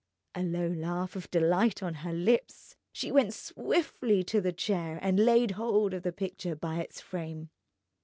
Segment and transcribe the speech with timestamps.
[0.33, 5.19] A low laugh of delight on her lips, she went swiftly to the chair and
[5.23, 7.51] laid hold of the picture by its frame.